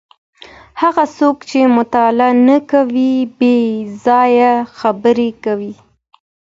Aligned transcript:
هغه 0.81 1.03
څوک 1.17 1.37
چي 1.49 1.59
مطالعه 1.77 2.29
نه 2.47 2.57
کوي 2.71 3.13
بې 3.37 3.57
ځایه 4.05 4.53
خبري 4.77 5.29
کوي. 5.43 5.73